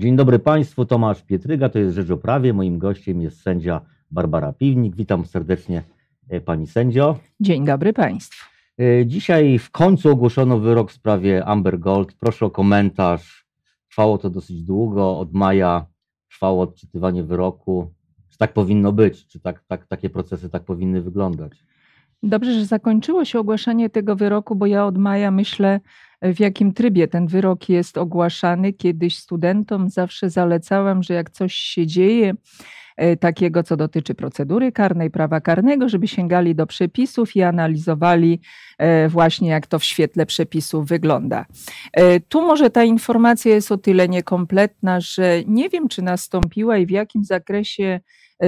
Dzień 0.00 0.16
dobry 0.16 0.38
Państwu, 0.38 0.84
Tomasz 0.84 1.22
Pietryga, 1.22 1.68
to 1.68 1.78
jest 1.78 1.94
Rzecz 1.94 2.10
o 2.10 2.16
Prawie. 2.16 2.52
Moim 2.52 2.78
gościem 2.78 3.20
jest 3.20 3.42
sędzia 3.42 3.80
Barbara 4.10 4.52
Piwnik. 4.52 4.96
Witam 4.96 5.26
serdecznie 5.26 5.82
e, 6.28 6.40
Pani 6.40 6.66
sędzio. 6.66 7.18
Dzień 7.40 7.64
dobry 7.64 7.92
Państwu. 7.92 8.46
E, 8.78 9.06
dzisiaj 9.06 9.58
w 9.58 9.70
końcu 9.70 10.10
ogłoszono 10.10 10.58
wyrok 10.58 10.90
w 10.90 10.94
sprawie 10.94 11.44
Amber 11.44 11.78
Gold. 11.78 12.12
Proszę 12.12 12.46
o 12.46 12.50
komentarz. 12.50 13.46
Trwało 13.88 14.18
to 14.18 14.30
dosyć 14.30 14.62
długo, 14.62 15.18
od 15.18 15.32
maja 15.32 15.86
trwało 16.30 16.62
odczytywanie 16.62 17.22
wyroku. 17.22 17.92
Czy 18.28 18.38
tak 18.38 18.52
powinno 18.52 18.92
być? 18.92 19.26
Czy 19.26 19.40
tak, 19.40 19.64
tak, 19.68 19.86
takie 19.86 20.10
procesy 20.10 20.50
tak 20.50 20.64
powinny 20.64 21.00
wyglądać? 21.00 21.52
Dobrze, 22.22 22.52
że 22.52 22.66
zakończyło 22.66 23.24
się 23.24 23.38
ogłaszanie 23.38 23.90
tego 23.90 24.16
wyroku, 24.16 24.56
bo 24.56 24.66
ja 24.66 24.86
od 24.86 24.98
maja 24.98 25.30
myślę, 25.30 25.80
w 26.22 26.40
jakim 26.40 26.72
trybie 26.72 27.08
ten 27.08 27.26
wyrok 27.26 27.68
jest 27.68 27.98
ogłaszany. 27.98 28.72
Kiedyś 28.72 29.18
studentom 29.18 29.88
zawsze 29.88 30.30
zalecałam, 30.30 31.02
że 31.02 31.14
jak 31.14 31.30
coś 31.30 31.54
się 31.54 31.86
dzieje, 31.86 32.34
takiego, 33.20 33.62
co 33.62 33.76
dotyczy 33.76 34.14
procedury 34.14 34.72
karnej, 34.72 35.10
prawa 35.10 35.40
karnego, 35.40 35.88
żeby 35.88 36.08
sięgali 36.08 36.54
do 36.54 36.66
przepisów 36.66 37.36
i 37.36 37.42
analizowali 37.42 38.40
e, 38.78 39.08
właśnie, 39.08 39.48
jak 39.48 39.66
to 39.66 39.78
w 39.78 39.84
świetle 39.84 40.26
przepisów 40.26 40.88
wygląda. 40.88 41.46
E, 41.92 42.20
tu 42.20 42.42
może 42.42 42.70
ta 42.70 42.84
informacja 42.84 43.54
jest 43.54 43.72
o 43.72 43.78
tyle 43.78 44.08
niekompletna, 44.08 45.00
że 45.00 45.42
nie 45.46 45.68
wiem, 45.68 45.88
czy 45.88 46.02
nastąpiła 46.02 46.78
i 46.78 46.86
w 46.86 46.90
jakim 46.90 47.24
zakresie 47.24 48.00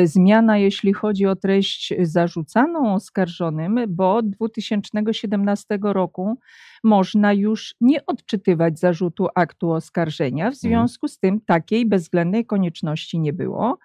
zmiana, 0.04 0.58
jeśli 0.58 0.92
chodzi 0.92 1.26
o 1.26 1.36
treść 1.36 1.94
zarzucaną 2.02 2.94
oskarżonym, 2.94 3.80
bo 3.88 4.14
od 4.14 4.30
2017 4.30 5.78
roku 5.82 6.38
można 6.84 7.32
już 7.32 7.74
nie 7.80 8.06
odczytywać 8.06 8.78
zarzutu 8.78 9.28
aktu 9.34 9.70
oskarżenia. 9.70 10.44
W 10.44 10.54
mhm. 10.54 10.60
związku 10.60 11.08
z 11.08 11.18
tym 11.18 11.40
takiej 11.40 11.86
bezwzględnej 11.86 12.46
konieczności 12.46 13.20
nie 13.20 13.32
było. 13.32 13.78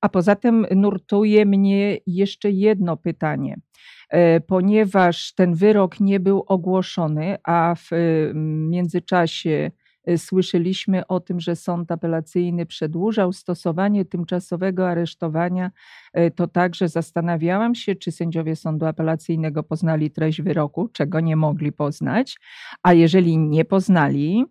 A 0.00 0.08
poza 0.14 0.36
tym 0.36 0.66
nurtuje 0.74 1.46
mnie 1.46 1.98
jeszcze 2.06 2.50
jedno 2.50 2.96
pytanie 2.96 3.56
e, 4.08 4.40
ponieważ 4.40 5.34
ten 5.34 5.54
wyrok 5.54 6.00
nie 6.00 6.20
był 6.20 6.44
ogłoszony, 6.46 7.36
a 7.44 7.74
w 7.74 7.90
międzyczasie 8.70 9.70
Y, 10.08 10.18
słyszeliśmy 10.18 11.06
o 11.06 11.20
tym, 11.20 11.40
że 11.40 11.56
sąd 11.56 11.92
apelacyjny 11.92 12.66
przedłużał 12.66 13.32
stosowanie 13.32 14.04
tymczasowego 14.04 14.88
aresztowania, 14.88 15.70
to 16.36 16.48
także 16.48 16.88
zastanawiałam 16.88 17.74
się, 17.74 17.94
czy 17.94 18.12
sędziowie 18.12 18.56
sądu 18.56 18.86
apelacyjnego 18.86 19.62
poznali 19.62 20.10
treść 20.10 20.42
wyroku, 20.42 20.88
czego 20.88 21.20
nie 21.20 21.36
mogli 21.36 21.72
poznać, 21.72 22.36
a 22.82 22.92
jeżeli 22.92 23.38
nie 23.38 23.64
poznali, 23.64 24.44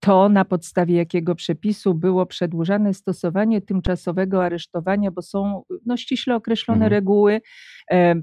to 0.00 0.28
na 0.28 0.44
podstawie 0.44 0.96
jakiego 0.96 1.34
przepisu 1.34 1.94
było 1.94 2.26
przedłużane 2.26 2.94
stosowanie 2.94 3.60
tymczasowego 3.60 4.44
aresztowania, 4.44 5.10
bo 5.10 5.22
są 5.22 5.62
no, 5.86 5.96
ściśle 5.96 6.36
określone 6.36 6.84
mhm. 6.84 6.90
reguły 6.92 7.40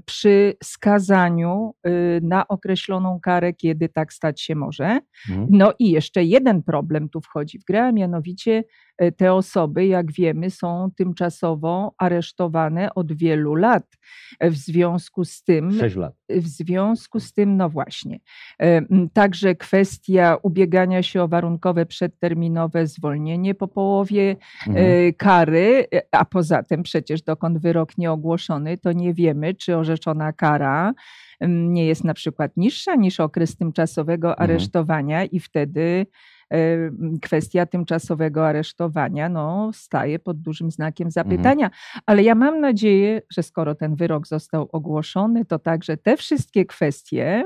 przy 0.04 0.54
skazaniu 0.64 1.74
y, 1.86 2.20
na 2.22 2.48
określoną 2.48 3.20
karę, 3.20 3.52
kiedy 3.52 3.88
tak 3.88 4.12
stać 4.12 4.40
się 4.42 4.54
może. 4.54 5.00
Mhm. 5.30 5.48
No 5.50 5.72
i 5.78 5.90
jeszcze 5.90 6.24
jeden 6.24 6.62
problem 6.62 7.08
tu 7.08 7.20
wchodzi 7.20 7.58
w 7.58 7.64
grę, 7.64 7.86
a 7.86 7.92
mianowicie 7.92 8.64
e, 8.98 9.12
te 9.12 9.32
osoby, 9.32 9.86
jak 9.86 10.12
wiemy, 10.12 10.50
są 10.50 10.90
tymczasowo 10.96 11.94
aresztowane 11.98 12.94
od 12.94 13.12
wielu 13.12 13.54
lat. 13.54 13.84
W 14.40 14.56
związku 14.56 15.24
z 15.24 15.42
tym. 15.42 15.72
6 15.72 15.96
lat. 15.96 16.14
W 16.28 16.48
związku 16.48 17.20
z 17.20 17.32
tym, 17.32 17.56
no 17.56 17.68
właśnie. 17.68 18.20
Także 19.12 19.54
kwestia 19.54 20.36
ubiegania 20.42 21.02
się 21.02 21.22
o 21.22 21.28
warunkowe 21.28 21.67
przedterminowe 21.86 22.86
zwolnienie 22.86 23.54
po 23.54 23.68
połowie 23.68 24.36
e, 24.66 24.70
mhm. 24.70 25.12
kary, 25.16 25.86
e, 25.94 26.02
a 26.10 26.24
poza 26.24 26.62
tym 26.62 26.82
przecież 26.82 27.22
dokąd 27.22 27.58
wyrok 27.58 27.98
nieogłoszony, 27.98 28.78
to 28.78 28.92
nie 28.92 29.14
wiemy, 29.14 29.54
czy 29.54 29.76
orzeczona 29.76 30.32
kara 30.32 30.92
nie 31.48 31.86
jest 31.86 32.04
na 32.04 32.14
przykład 32.14 32.56
niższa 32.56 32.94
niż 32.94 33.20
okres 33.20 33.56
tymczasowego 33.56 34.30
mhm. 34.30 34.50
aresztowania 34.50 35.24
i 35.24 35.40
wtedy 35.40 36.06
kwestia 37.22 37.66
tymczasowego 37.66 38.46
aresztowania 38.46 39.28
no, 39.28 39.70
staje 39.74 40.18
pod 40.18 40.40
dużym 40.40 40.70
znakiem 40.70 41.06
mhm. 41.06 41.12
zapytania. 41.12 41.66
Mhm. 41.66 42.02
Ale 42.06 42.22
ja 42.22 42.34
mam 42.34 42.60
nadzieję, 42.60 43.22
że 43.30 43.42
skoro 43.42 43.74
ten 43.74 43.96
wyrok 43.96 44.26
został 44.26 44.68
ogłoszony, 44.72 45.44
to 45.44 45.58
także 45.58 45.96
te 45.96 46.16
wszystkie 46.16 46.64
kwestie 46.66 47.44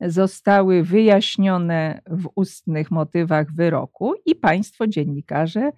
zostały 0.00 0.82
wyjaśnione 0.82 2.02
w 2.06 2.28
ustnych 2.34 2.90
motywach 2.90 3.52
wyroku 3.52 4.14
i 4.26 4.34
Państwo 4.34 4.86
dziennikarze 4.86 5.70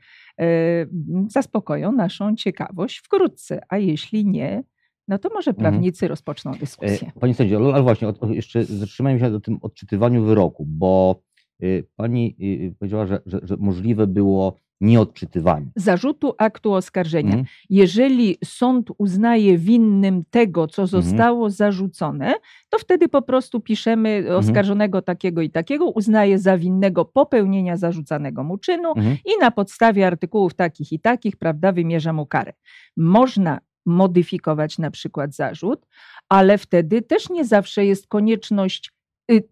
zaspokoją 1.28 1.92
naszą 1.92 2.36
ciekawość 2.36 2.98
wkrótce, 2.98 3.60
a 3.68 3.78
jeśli 3.78 4.26
nie, 4.26 4.62
no 5.08 5.18
to 5.18 5.28
może 5.34 5.50
mhm. 5.50 5.62
prawnicy 5.62 6.04
mhm. 6.04 6.10
rozpoczną 6.10 6.52
dyskusję. 6.52 7.12
Pani 7.20 7.34
sędzio, 7.34 7.74
ale 7.74 7.82
właśnie 7.82 8.12
jeszcze 8.28 8.64
zatrzymajmy 8.64 9.20
się 9.20 9.30
na 9.30 9.40
tym 9.40 9.58
odczytywaniu 9.62 10.24
wyroku, 10.24 10.66
bo 10.68 11.22
y, 11.62 11.86
pani 11.96 12.36
powiedziała, 12.78 13.06
że, 13.06 13.20
że, 13.26 13.40
że 13.42 13.56
możliwe 13.56 14.06
było 14.06 14.56
nieodczytywanie. 14.84 15.66
Zarzutu 15.76 16.34
aktu 16.38 16.72
oskarżenia. 16.72 17.28
Mhm. 17.28 17.44
Jeżeli 17.70 18.36
sąd 18.44 18.90
uznaje 18.98 19.58
winnym 19.58 20.24
tego, 20.30 20.66
co 20.66 20.82
mhm. 20.82 21.02
zostało 21.02 21.36
mhm. 21.36 21.50
zarzucone, 21.50 22.34
to 22.70 22.78
wtedy 22.78 23.08
po 23.08 23.22
prostu 23.22 23.60
piszemy 23.60 24.10
mhm. 24.10 24.36
oskarżonego 24.36 25.02
takiego 25.02 25.42
i 25.42 25.50
takiego, 25.50 25.90
uznaje 25.90 26.38
za 26.38 26.58
winnego 26.58 27.04
popełnienia 27.04 27.76
zarzucanego 27.76 28.44
mu 28.44 28.58
czynu 28.58 28.88
mhm. 28.88 29.16
i 29.24 29.40
na 29.40 29.50
podstawie 29.50 30.06
artykułów 30.06 30.54
takich 30.54 30.92
i 30.92 31.00
takich, 31.00 31.36
prawda, 31.36 31.72
wymierza 31.72 32.12
mu 32.12 32.26
karę. 32.26 32.52
Można 32.96 33.60
modyfikować 33.86 34.78
na 34.78 34.90
przykład 34.90 35.34
zarzut, 35.34 35.86
ale 36.28 36.58
wtedy 36.58 37.02
też 37.02 37.30
nie 37.30 37.44
zawsze 37.44 37.86
jest 37.86 38.06
konieczność 38.06 38.93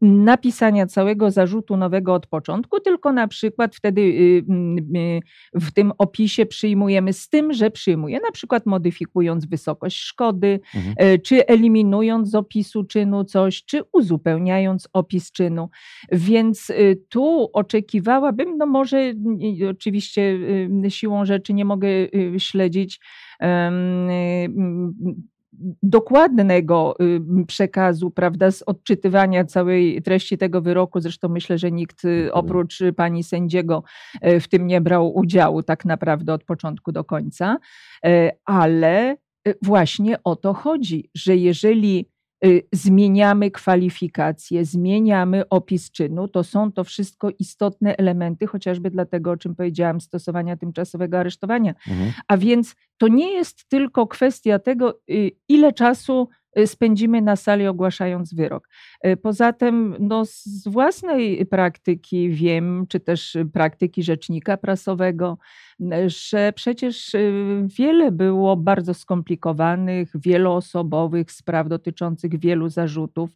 napisania 0.01 0.87
całego 0.87 1.31
zarzutu 1.31 1.77
nowego 1.77 2.15
od 2.15 2.27
początku, 2.27 2.81
tylko 2.81 3.13
na 3.13 3.29
przykład 3.29 3.77
wtedy 3.77 4.01
y, 4.01 4.45
y, 4.97 5.21
w 5.55 5.73
tym 5.73 5.93
opisie 5.99 6.47
przyjmujemy 6.47 7.13
z 7.13 7.29
tym, 7.29 7.53
że 7.53 7.71
przyjmuje, 7.71 8.21
na 8.21 8.31
przykład 8.33 8.67
modyfikując 8.67 9.47
wysokość 9.47 9.99
szkody, 9.99 10.61
mhm. 10.75 11.21
Czy 11.21 11.47
eliminując 11.47 12.31
z 12.31 12.35
opisu 12.35 12.85
czynu 12.85 13.25
coś, 13.25 13.65
czy 13.65 13.83
uzupełniając 13.93 14.89
opis 14.93 15.33
czynu. 15.33 15.69
Więc 16.13 16.73
tu 17.09 17.51
oczekiwałabym, 17.53 18.57
no 18.57 18.67
może 18.67 19.15
oczywiście 19.71 20.39
siłą 20.89 21.25
rzeczy 21.25 21.55
nie 21.55 21.65
mogę 21.65 21.89
śledzić 22.39 23.01
dokładnego 25.83 26.97
przekazu, 27.47 28.11
prawda, 28.11 28.51
z 28.51 28.63
odczytywania 28.63 29.45
całej 29.45 30.03
treści 30.03 30.39
tego 30.39 30.61
wyroku. 30.61 31.01
Zresztą 31.01 31.29
myślę, 31.29 31.59
że 31.59 31.71
nikt 31.71 32.05
y, 32.05 32.33
oprócz 32.33 32.79
pani 32.97 33.25
sędziego 33.25 33.83
e, 34.21 34.41
w 34.41 34.49
tym 34.49 34.67
nie 34.67 34.81
brał 34.81 35.17
udziału 35.17 35.63
tak 35.63 35.85
naprawdę 35.85 36.33
od 36.35 36.45
początku 36.45 36.93
do 36.93 37.05
końca, 37.05 37.59
e, 38.05 38.33
ale 38.45 39.17
y, 39.49 39.55
właśnie 39.63 40.23
o 40.25 40.37
to 40.37 40.55
chodzi, 40.55 41.11
że 41.15 41.37
jeżeli 41.37 42.12
Y, 42.12 42.12
zmieniamy 42.73 43.51
kwalifikacje, 43.51 44.65
zmieniamy 44.65 45.49
opis 45.49 45.91
czynu. 45.91 46.29
To 46.29 46.45
są 46.45 46.73
to 46.73 46.85
wszystko 46.85 47.31
istotne 47.39 47.97
elementy, 47.97 48.47
chociażby 48.47 48.91
dlatego, 48.91 49.31
o 49.31 49.37
czym 49.37 49.55
powiedziałam, 49.55 50.01
stosowania 50.01 50.57
tymczasowego 50.57 51.19
aresztowania. 51.19 51.75
Mhm. 51.89 52.13
A 52.29 52.37
więc 52.37 52.75
to 52.99 53.09
nie 53.09 53.33
jest 53.33 53.69
tylko 53.69 54.07
kwestia 54.07 54.59
tego, 54.59 55.01
y, 55.11 55.31
ile 55.49 55.73
czasu 55.73 56.29
y, 56.33 56.42
spędzimy 56.67 57.23
na 57.23 57.37
sali 57.37 57.67
ogłaszając 57.67 58.35
wyrok. 58.35 58.69
Poza 59.23 59.53
tym 59.53 59.97
no, 60.01 60.25
z 60.25 60.69
własnej 60.69 61.47
praktyki 61.47 62.31
wiem, 62.31 62.87
czy 62.89 63.01
też 63.01 63.39
praktyki 63.53 64.03
rzecznika 64.03 64.57
prasowego, 64.57 65.39
że 66.07 66.53
przecież 66.53 67.15
y, 67.15 67.67
wiele 67.79 68.13
było 68.13 68.57
bardzo 68.57 68.95
skomplikowanych, 68.95 70.13
wieloosobowych 70.15 71.33
spraw 71.33 71.69
dotyczących 71.69 72.39
wielu 72.39 72.69
zarzutów 72.69 73.31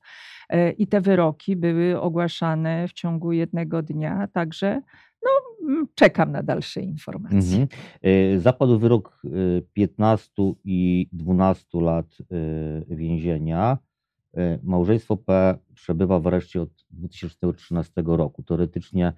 i 0.79 0.87
te 0.87 1.01
wyroki 1.01 1.57
były 1.57 2.01
ogłaszane 2.01 2.89
w 2.89 2.93
ciągu 2.93 3.33
jednego 3.33 3.83
dnia, 3.83 4.29
także 4.33 4.83
no, 5.27 5.87
czekam 5.95 6.33
na 6.33 6.43
dalsze 6.43 6.81
informacje. 6.81 7.39
Mhm. 7.39 7.69
E, 8.03 8.39
zapadł 8.39 8.79
wyrok 8.79 9.23
15 9.73 10.43
e, 10.43 10.53
i 10.65 11.09
12 11.13 11.81
lat 11.81 12.07
więzienia. 12.89 13.79
Małżeństwo 14.63 15.17
P 15.17 15.59
przebywa 15.75 16.21
w 16.21 16.27
areszcie 16.27 16.63
od 16.63 16.71
2013 16.91 18.03
roku. 18.07 18.43
Teoretycznie 18.43 19.13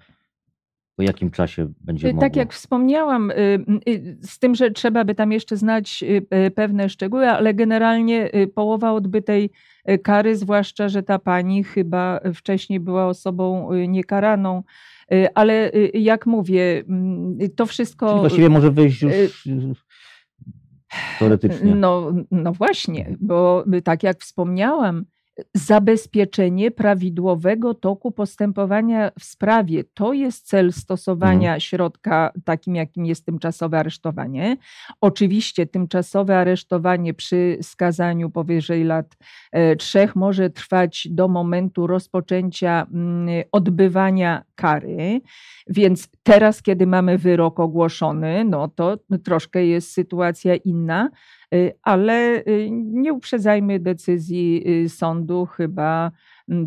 po 0.99 1.03
jakim 1.03 1.31
czasie 1.31 1.71
będzie 1.81 2.07
tak 2.07 2.15
mogło? 2.15 2.29
Tak 2.29 2.35
jak 2.35 2.53
wspomniałam, 2.53 3.31
y, 3.31 3.35
y, 3.89 4.17
z 4.21 4.39
tym, 4.39 4.55
że 4.55 4.71
trzeba 4.71 5.05
by 5.05 5.15
tam 5.15 5.31
jeszcze 5.31 5.57
znać 5.57 6.03
y, 6.03 6.51
pewne 6.51 6.89
szczegóły, 6.89 7.29
ale 7.29 7.53
generalnie 7.53 8.29
połowa 8.55 8.91
odbytej 8.91 9.49
kary, 10.03 10.35
zwłaszcza, 10.35 10.89
że 10.89 11.03
ta 11.03 11.19
pani 11.19 11.63
chyba 11.63 12.19
wcześniej 12.35 12.79
była 12.79 13.07
osobą 13.07 13.73
niekaraną, 13.73 14.63
Ale 15.35 15.71
jak 15.93 16.25
mówię, 16.25 16.83
mm, 16.89 17.37
to 17.55 17.65
wszystko. 17.65 18.07
Czyli 18.07 18.19
właściwie 18.19 18.49
może 18.49 18.71
wyjść 18.71 19.01
już 19.45 19.85
teoretycznie. 21.19 21.75
No, 21.75 22.13
no 22.31 22.53
właśnie, 22.53 23.17
bo 23.19 23.65
tak 23.83 24.03
jak 24.03 24.19
wspomniałam, 24.19 25.05
zabezpieczenie 25.53 26.71
prawidłowego 26.71 27.73
toku 27.73 28.11
postępowania 28.11 29.11
w 29.19 29.23
sprawie. 29.23 29.83
To 29.83 30.13
jest 30.13 30.47
cel 30.47 30.73
stosowania 30.73 31.49
mhm. 31.49 31.59
środka 31.59 32.31
takim, 32.45 32.75
jakim 32.75 33.05
jest 33.05 33.25
tymczasowe 33.25 33.79
aresztowanie. 33.79 34.57
Oczywiście 35.01 35.65
tymczasowe 35.65 36.37
aresztowanie 36.37 37.13
przy 37.13 37.57
skazaniu 37.61 38.29
powyżej 38.29 38.83
lat 38.83 39.17
e, 39.51 39.75
trzech 39.75 40.15
może 40.15 40.49
trwać 40.49 41.07
do 41.11 41.27
momentu 41.27 41.87
rozpoczęcia 41.87 42.87
mm, 42.93 43.43
odbywania 43.51 44.43
kary, 44.55 45.21
więc 45.67 46.09
teraz, 46.23 46.61
kiedy 46.61 46.87
mamy 46.87 47.17
wyrok 47.17 47.59
ogłoszony, 47.59 48.45
no 48.45 48.67
to 48.67 48.97
troszkę 49.23 49.65
jest 49.65 49.91
sytuacja 49.91 50.55
inna. 50.55 51.09
Y, 51.53 51.73
ale 51.83 52.43
y, 52.47 52.69
nie 52.71 53.13
uprzedzajmy 53.13 53.79
decyzji 53.79 54.63
y, 54.85 54.89
sądu, 54.89 55.45
chyba 55.45 56.11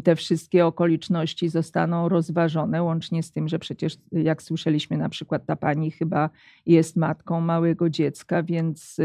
te 0.05 0.17
wszystkie 0.17 0.67
okoliczności 0.67 1.49
zostaną 1.49 2.08
rozważone, 2.08 2.82
łącznie 2.82 3.23
z 3.23 3.32
tym, 3.32 3.49
że 3.49 3.58
przecież, 3.58 3.96
jak 4.12 4.43
słyszeliśmy, 4.43 4.96
na 4.96 5.08
przykład 5.08 5.46
ta 5.46 5.56
pani 5.56 5.90
chyba 5.90 6.31
jest 6.67 6.96
matką 6.96 7.40
małego 7.40 7.90
dziecka, 7.90 8.43
więc 8.43 8.96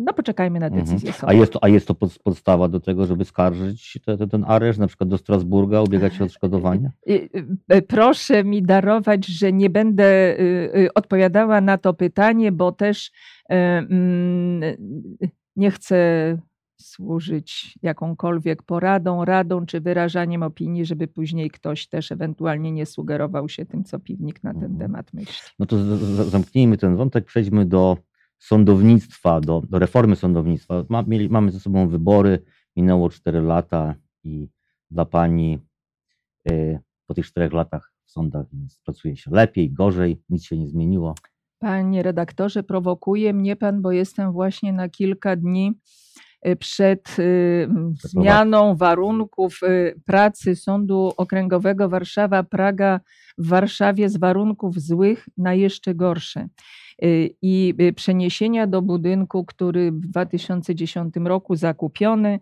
no 0.00 0.12
poczekajmy 0.12 0.60
na 0.60 0.66
mhm. 0.66 0.84
decyzję 0.84 1.12
sądu. 1.12 1.36
A 1.36 1.38
jest 1.38 1.52
to, 1.52 1.64
a 1.64 1.68
jest 1.68 1.88
to 1.88 1.94
podstawa 2.24 2.68
do 2.68 2.80
tego, 2.80 3.06
żeby 3.06 3.24
skarżyć 3.24 3.98
te, 4.04 4.16
te, 4.16 4.26
ten 4.26 4.44
areszt, 4.48 4.78
na 4.78 4.86
przykład 4.86 5.10
do 5.10 5.18
Strasburga, 5.18 5.80
ubiegać 5.80 6.14
się 6.14 6.24
o 6.24 6.26
odszkodowanie? 6.26 6.90
Proszę 7.88 8.44
mi 8.44 8.62
darować, 8.62 9.26
że 9.26 9.52
nie 9.52 9.70
będę 9.70 10.36
odpowiadała 10.94 11.60
na 11.60 11.78
to 11.78 11.94
pytanie, 11.94 12.52
bo 12.52 12.72
też 12.72 13.12
Mm, 13.48 14.76
nie 15.56 15.70
chcę 15.70 15.96
służyć 16.86 17.78
jakąkolwiek 17.82 18.62
poradą, 18.62 19.24
radą 19.24 19.66
czy 19.66 19.80
wyrażaniem 19.80 20.42
opinii, 20.42 20.84
żeby 20.84 21.08
później 21.08 21.50
ktoś 21.50 21.86
też 21.86 22.12
ewentualnie 22.12 22.72
nie 22.72 22.86
sugerował 22.86 23.48
się 23.48 23.66
tym, 23.66 23.84
co 23.84 23.98
piwnik 23.98 24.44
na 24.44 24.52
ten 24.52 24.62
mhm. 24.62 24.78
temat 24.78 25.12
myśli. 25.12 25.48
No 25.58 25.66
to 25.66 25.96
zamknijmy 26.24 26.78
ten 26.78 26.96
wątek, 26.96 27.24
przejdźmy 27.24 27.64
do 27.64 27.96
sądownictwa, 28.38 29.40
do, 29.40 29.62
do 29.70 29.78
reformy 29.78 30.16
sądownictwa. 30.16 30.84
Ma, 30.88 31.02
mieli, 31.02 31.28
mamy 31.28 31.52
ze 31.52 31.60
sobą 31.60 31.88
wybory, 31.88 32.42
minęło 32.76 33.10
4 33.10 33.40
lata 33.40 33.94
i 34.24 34.48
dla 34.90 35.04
pani 35.04 35.58
y, 36.50 36.78
po 37.06 37.14
tych 37.14 37.26
4 37.26 37.56
latach 37.56 37.92
w 38.04 38.10
sądach 38.10 38.46
pracuje 38.84 39.16
się 39.16 39.30
lepiej, 39.30 39.72
gorzej, 39.72 40.22
nic 40.28 40.44
się 40.44 40.58
nie 40.58 40.68
zmieniło. 40.68 41.14
Panie 41.58 42.02
redaktorze, 42.02 42.62
prowokuje 42.62 43.32
mnie 43.32 43.56
pan, 43.56 43.82
bo 43.82 43.92
jestem 43.92 44.32
właśnie 44.32 44.72
na 44.72 44.88
kilka 44.88 45.36
dni 45.36 45.72
przed 46.58 47.18
y, 47.18 47.68
zmianą 47.94 48.76
warunków 48.76 49.60
y, 49.62 50.00
pracy 50.06 50.56
Sądu 50.56 51.12
Okręgowego 51.16 51.88
Warszawa-Praga 51.88 53.00
w 53.38 53.48
Warszawie 53.48 54.08
z 54.08 54.16
warunków 54.16 54.80
złych 54.80 55.28
na 55.36 55.54
jeszcze 55.54 55.94
gorsze. 55.94 56.48
I 57.42 57.74
przeniesienia 57.96 58.66
do 58.66 58.82
budynku, 58.82 59.44
który 59.44 59.92
w 59.92 60.00
2010 60.00 61.14
roku 61.16 61.56
zakupiony, 61.56 62.40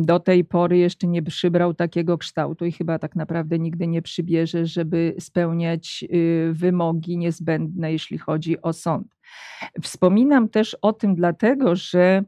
do 0.00 0.20
tej 0.20 0.44
pory 0.44 0.78
jeszcze 0.78 1.06
nie 1.06 1.22
przybrał 1.22 1.74
takiego 1.74 2.18
kształtu 2.18 2.64
i 2.64 2.72
chyba 2.72 2.98
tak 2.98 3.16
naprawdę 3.16 3.58
nigdy 3.58 3.86
nie 3.86 4.02
przybierze, 4.02 4.66
żeby 4.66 5.14
spełniać 5.18 6.04
y, 6.14 6.50
wymogi 6.52 7.18
niezbędne, 7.18 7.92
jeśli 7.92 8.18
chodzi 8.18 8.62
o 8.62 8.72
sąd. 8.72 9.06
Wspominam 9.82 10.48
też 10.48 10.76
o 10.82 10.92
tym 10.92 11.14
dlatego, 11.14 11.76
że 11.76 12.24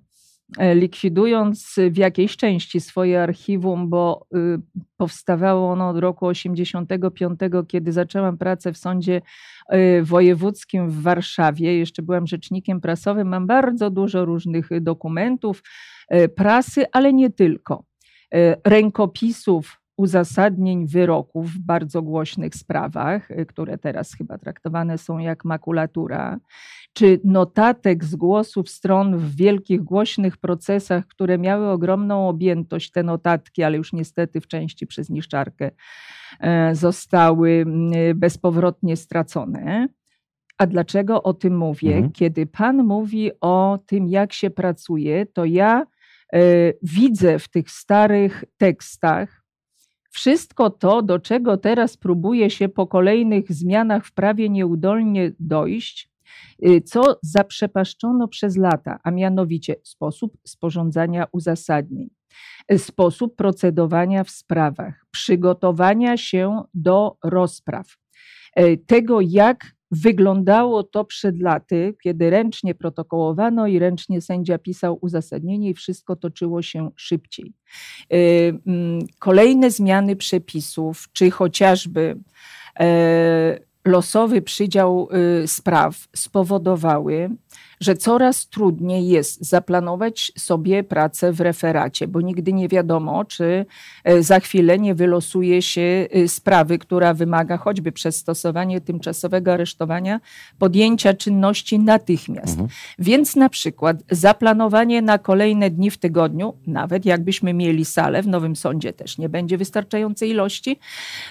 likwidując 0.75 1.75
w 1.91 1.97
jakiejś 1.97 2.37
części 2.37 2.81
swoje 2.81 3.23
archiwum, 3.23 3.91
bo 3.91 4.27
y, 4.37 4.59
powstawało 4.97 5.71
ono 5.71 5.89
od 5.89 5.99
roku 5.99 6.27
85, 6.27 7.41
kiedy 7.69 7.93
zaczęłam 7.93 8.39
pracę 8.39 8.73
w 8.73 8.79
sądzie 8.79 9.23
y, 9.73 10.03
wojewódzkim 10.03 10.91
w 10.91 11.03
Warszawie. 11.03 11.79
Jeszcze 11.79 12.03
byłam 12.03 12.27
rzecznikiem 12.27 12.81
prasowym, 12.81 13.29
mam 13.29 13.47
bardzo 13.47 13.91
dużo 13.91 14.25
różnych 14.25 14.81
dokumentów, 14.81 15.63
E, 16.09 16.29
prasy, 16.29 16.85
ale 16.93 17.13
nie 17.13 17.31
tylko. 17.31 17.85
E, 18.35 18.57
rękopisów 18.65 19.81
uzasadnień 19.97 20.87
wyroków 20.87 21.51
w 21.51 21.59
bardzo 21.59 22.03
głośnych 22.03 22.55
sprawach, 22.55 23.31
e, 23.31 23.47
które 23.47 23.79
teraz 23.79 24.15
chyba 24.15 24.39
traktowane 24.39 24.99
są 24.99 25.19
jak 25.19 25.45
makulatura, 25.45 26.39
czy 26.93 27.21
notatek 27.25 28.05
z 28.05 28.17
głosów 28.17 28.69
stron 28.71 29.19
w 29.19 29.37
wielkich, 29.37 29.83
głośnych 29.83 30.37
procesach, 30.37 31.07
które 31.07 31.39
miały 31.39 31.69
ogromną 31.69 32.29
objętość, 32.29 32.91
te 32.91 33.03
notatki, 33.03 33.63
ale 33.63 33.77
już 33.77 33.93
niestety 33.93 34.41
w 34.41 34.47
części 34.47 34.87
przez 34.87 35.11
niszczarkę 35.11 35.71
zostały 36.73 37.65
bezpowrotnie 38.15 38.97
stracone. 38.97 39.89
A 40.59 40.67
dlaczego 40.67 41.23
o 41.23 41.35
tym 41.35 41.57
mówię? 41.57 41.95
Mhm. 41.95 42.13
Kiedy 42.13 42.47
Pan 42.47 42.85
mówi 42.85 43.31
o 43.41 43.79
tym, 43.87 44.09
jak 44.09 44.33
się 44.33 44.51
pracuje, 44.51 45.27
to 45.27 45.45
ja 45.45 45.87
E, 46.33 46.39
widzę 46.83 47.39
w 47.39 47.49
tych 47.49 47.71
starych 47.71 48.45
tekstach 48.57 49.43
wszystko 50.17 50.71
to, 50.71 51.03
do 51.03 51.19
czego 51.19 51.57
teraz 51.57 51.97
próbuje 51.97 52.51
się 52.51 52.69
po 52.69 52.87
kolejnych 52.87 53.53
zmianach 53.53 54.07
w 54.07 54.13
prawie 54.13 54.49
nieudolnie 54.49 55.33
dojść, 55.41 56.11
e, 56.63 56.81
co 56.81 57.19
zaprzepaszczono 57.23 58.29
przez 58.29 58.57
lata, 58.57 58.99
a 59.05 59.11
mianowicie 59.11 59.77
sposób 59.83 60.39
sporządzania 60.47 61.27
uzasadnień, 61.33 62.09
e, 62.69 62.79
sposób 62.79 63.37
procedowania 63.37 64.25
w 64.25 64.31
sprawach, 64.31 65.07
przygotowania 65.11 66.17
się 66.17 66.63
do 66.75 67.17
rozpraw, 67.25 67.87
tego, 68.87 69.21
jak 69.21 69.76
Wyglądało 69.91 70.83
to 70.83 71.05
przed 71.05 71.41
laty, 71.41 71.95
kiedy 72.03 72.31
ręcznie 72.31 72.75
protokołowano 72.75 73.67
i 73.67 73.79
ręcznie 73.79 74.21
sędzia 74.21 74.59
pisał 74.59 74.99
uzasadnienie 75.01 75.71
i 75.71 75.75
wszystko 75.75 76.17
toczyło 76.17 76.63
się 76.63 76.91
szybciej. 76.97 77.53
Y, 78.13 78.17
mm, 78.67 79.07
kolejne 79.19 79.71
zmiany 79.71 80.17
przepisów, 80.17 81.09
czy 81.13 81.31
chociażby 81.31 82.17
e, 82.81 83.59
losowy 83.85 84.43
przydział 84.43 85.09
y, 85.43 85.49
spraw 85.49 86.09
spowodowały, 86.17 87.31
że 87.81 87.97
coraz 87.97 88.49
trudniej 88.49 89.09
jest 89.09 89.45
zaplanować 89.45 90.33
sobie 90.39 90.85
pracę 90.85 91.33
w 91.33 91.41
referacie, 91.41 92.09
bo 92.09 92.21
nigdy 92.21 92.53
nie 92.53 92.69
wiadomo, 92.69 93.25
czy 93.25 93.67
e, 94.05 94.23
za 94.23 94.41
chwilę 94.41 94.79
nie 94.79 94.95
wylosuje 94.95 95.63
się 95.63 96.07
y, 96.17 96.29
sprawy, 96.29 96.79
która 96.79 97.15
wymaga 97.15 97.57
choćby 97.57 97.93
przez 97.93 98.17
stosowanie 98.17 98.81
tymczasowego 98.81 99.53
aresztowania 99.53 100.21
podjęcia 100.59 101.15
czynności 101.15 101.79
natychmiast. 101.79 102.51
Mhm. 102.51 102.69
Więc 102.99 103.37
na 103.37 103.49
przykład 103.49 103.97
zaplanowanie 104.11 105.03
na 105.03 105.19
kolejne 105.19 105.71
dni 105.71 105.91
w 105.91 105.99
tygodniu, 105.99 106.55
nawet 106.67 107.05
jakbyśmy 107.05 107.55
mieli 107.55 107.85
salę, 107.85 108.23
w 108.23 108.29
Nowym 108.29 108.57
Sądzie 108.57 108.93
też 108.93 109.19
nie 109.19 109.29
będzie 109.29 109.59
wystarczającej 109.59 110.31
ilości, 110.31 110.79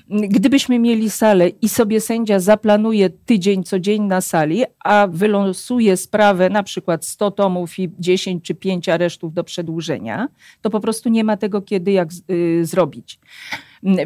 gdybyśmy 0.10 0.80
mieli 0.80 1.10
salę 1.10 1.50
i 1.50 1.70
sobie 1.70 2.02
sędzia 2.02 2.40
zaplanuje 2.40 3.10
tydzień, 3.10 3.64
codzień 3.64 4.04
na 4.04 4.22
sali, 4.22 4.64
a 4.80 5.08
wylosuje 5.08 5.98
sprawę 5.98 6.35
na 6.50 6.64
przykład 6.64 7.06
100 7.06 7.32
tomów 7.32 7.80
i 7.80 7.92
10 8.00 8.44
czy 8.44 8.56
5 8.56 8.90
aresztów 8.90 9.34
do 9.34 9.44
przedłużenia, 9.44 10.28
to 10.62 10.70
po 10.70 10.80
prostu 10.80 11.10
nie 11.10 11.24
ma 11.24 11.38
tego 11.38 11.62
kiedy 11.62 11.92
jak 11.92 12.10
y, 12.30 12.66
zrobić. 12.66 13.20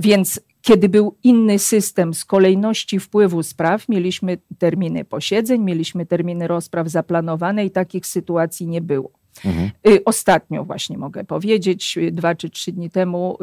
Więc 0.01 0.41
kiedy 0.61 0.89
był 0.89 1.15
inny 1.23 1.59
system 1.59 2.13
z 2.13 2.25
kolejności 2.25 2.99
wpływu 2.99 3.43
spraw, 3.43 3.89
mieliśmy 3.89 4.37
terminy 4.57 5.05
posiedzeń, 5.05 5.61
mieliśmy 5.61 6.05
terminy 6.05 6.47
rozpraw 6.47 6.87
zaplanowane 6.87 7.65
i 7.65 7.71
takich 7.71 8.05
sytuacji 8.05 8.67
nie 8.67 8.81
było. 8.81 9.11
Mhm. 9.45 9.71
Y, 9.87 10.03
ostatnio 10.05 10.65
właśnie 10.65 10.97
mogę 10.97 11.23
powiedzieć, 11.23 11.97
y, 11.97 12.11
dwa 12.11 12.35
czy 12.35 12.49
trzy 12.49 12.71
dni 12.71 12.89
temu, 12.89 13.37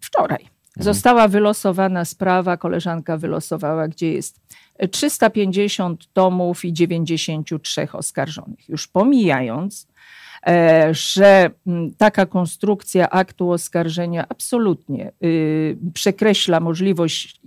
wczoraj, 0.00 0.38
Mhm. 0.38 0.55
Została 0.76 1.28
wylosowana 1.28 2.04
sprawa, 2.04 2.56
koleżanka 2.56 3.16
wylosowała, 3.16 3.88
gdzie 3.88 4.12
jest 4.12 4.40
350 4.90 6.12
tomów 6.12 6.64
i 6.64 6.72
93 6.72 7.88
oskarżonych. 7.92 8.68
Już 8.68 8.88
pomijając, 8.88 9.88
e, 10.46 10.88
że 10.94 11.50
mm, 11.66 11.94
taka 11.94 12.26
konstrukcja 12.26 13.10
aktu 13.10 13.50
oskarżenia 13.50 14.26
absolutnie 14.28 15.12
y, 15.24 15.76
przekreśla 15.94 16.60
możliwość, 16.60 17.40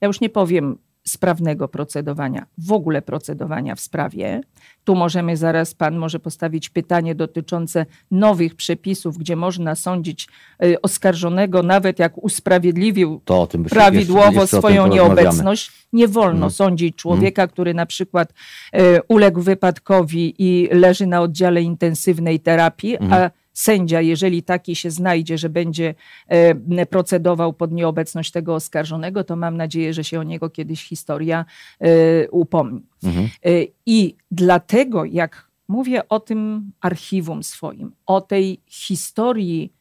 ja 0.00 0.06
już 0.08 0.20
nie 0.20 0.30
powiem 0.30 0.78
sprawnego 1.04 1.68
procedowania, 1.68 2.46
w 2.58 2.72
ogóle 2.72 3.02
procedowania 3.02 3.74
w 3.74 3.80
sprawie. 3.80 4.40
Tu 4.84 4.94
możemy 4.94 5.36
zaraz, 5.36 5.74
pan 5.74 5.96
może 5.96 6.18
postawić 6.18 6.68
pytanie 6.70 7.14
dotyczące 7.14 7.86
nowych 8.10 8.54
przepisów, 8.54 9.18
gdzie 9.18 9.36
można 9.36 9.74
sądzić 9.74 10.28
y, 10.64 10.80
oskarżonego, 10.82 11.62
nawet 11.62 11.98
jak 11.98 12.18
usprawiedliwił 12.24 13.20
To 13.24 13.48
prawidłowo 13.70 14.26
jeszcze- 14.26 14.40
jeszcze 14.40 14.58
swoją 14.58 14.86
nieobecność. 14.86 15.72
Nie 15.92 16.08
wolno 16.08 16.32
Mhm. 16.32 16.50
sądzić 16.50 16.96
człowieka, 16.96 17.46
który 17.46 17.74
na 17.74 17.86
przykład 17.86 18.32
e, 18.72 19.02
uległ 19.02 19.40
wypadkowi 19.40 20.34
i 20.38 20.68
leży 20.72 21.06
na 21.06 21.20
oddziale 21.20 21.62
intensywnej 21.62 22.40
terapii, 22.40 22.96
Mhm. 22.96 23.12
a 23.22 23.41
sędzia, 23.52 24.00
jeżeli 24.00 24.42
taki 24.42 24.76
się 24.76 24.90
znajdzie, 24.90 25.38
że 25.38 25.48
będzie 25.48 25.94
e, 26.28 26.86
procedował 26.86 27.52
pod 27.52 27.72
nieobecność 27.72 28.30
tego 28.30 28.54
oskarżonego, 28.54 29.24
to 29.24 29.36
mam 29.36 29.56
nadzieję, 29.56 29.94
że 29.94 30.04
się 30.04 30.20
o 30.20 30.22
niego 30.22 30.50
kiedyś 30.50 30.84
historia 30.84 31.44
e, 31.80 32.30
upomni. 32.30 32.82
Mhm. 33.02 33.28
E, 33.44 33.50
I 33.86 34.16
dlatego, 34.30 35.04
jak 35.04 35.50
mówię 35.68 36.08
o 36.08 36.20
tym 36.20 36.72
archiwum 36.80 37.42
swoim, 37.42 37.92
o 38.06 38.20
tej 38.20 38.60
historii 38.66 39.72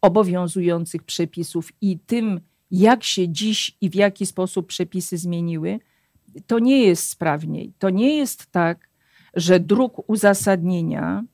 obowiązujących 0.00 1.02
przepisów 1.02 1.72
i 1.80 1.98
tym, 1.98 2.40
jak 2.70 3.04
się 3.04 3.28
dziś 3.28 3.76
i 3.80 3.90
w 3.90 3.94
jaki 3.94 4.26
sposób 4.26 4.66
przepisy 4.66 5.18
zmieniły, 5.18 5.78
to 6.46 6.58
nie 6.58 6.84
jest 6.84 7.08
sprawniej. 7.08 7.72
To 7.78 7.90
nie 7.90 8.16
jest 8.16 8.46
tak, 8.46 8.88
że 9.34 9.60
druk 9.60 10.10
uzasadnienia 10.10 11.24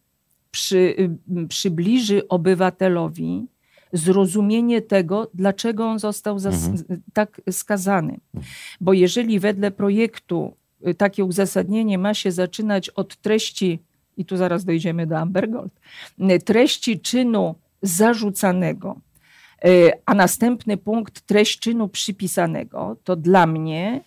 przy, 0.54 0.76
y, 0.76 1.48
przybliży 1.48 2.28
obywatelowi 2.28 3.46
zrozumienie 3.92 4.82
tego, 4.82 5.30
dlaczego 5.34 5.86
on 5.86 5.98
został 5.98 6.36
Mhm. 6.36 7.02
tak 7.12 7.40
skazany. 7.50 8.20
Bo 8.80 8.92
jeżeli 8.92 9.40
wedle 9.40 9.70
projektu 9.70 10.56
y, 10.88 10.94
takie 10.94 11.24
uzasadnienie 11.24 11.98
ma 11.98 12.14
się 12.14 12.32
zaczynać 12.32 12.90
od 12.90 13.16
treści, 13.16 13.78
i 14.16 14.24
tu 14.24 14.36
zaraz 14.36 14.64
dojdziemy 14.64 15.06
do 15.06 15.18
Amber 15.18 15.50
Gold, 15.50 15.72
y, 16.20 16.38
treści 16.38 17.00
czynu 17.00 17.54
zarzucanego, 17.82 18.96
a 20.06 20.14
następny 20.14 20.76
punkt 20.76 21.20
treść 21.20 21.58
czynu 21.58 21.88
przypisanego, 21.88 22.96
to 23.04 23.16
dla 23.16 23.46
mnie 23.46 24.00